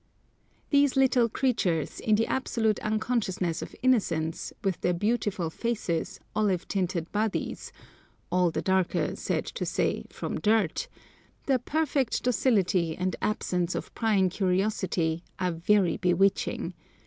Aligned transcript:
These 0.71 0.95
little 0.95 1.29
creatures, 1.29 1.99
in 1.99 2.15
the 2.15 2.25
absolute 2.25 2.79
unconsciousness 2.79 3.61
of 3.61 3.75
innocence, 3.83 4.51
with 4.63 4.81
their 4.81 4.95
beautiful 4.95 5.51
faces, 5.51 6.19
olive 6.35 6.67
tinted 6.67 7.11
bodies,—all 7.11 8.49
the 8.49 8.63
darker, 8.63 9.15
sad 9.15 9.45
to 9.45 9.63
say, 9.63 10.05
from 10.09 10.39
dirt,—their 10.39 11.59
perfect 11.59 12.23
docility, 12.23 12.97
and 12.97 13.15
absence 13.21 13.75
of 13.75 13.93
prying 13.93 14.29
curiosity, 14.31 15.23
are 15.37 15.51
very 15.51 15.97
bewitching. 15.97 16.73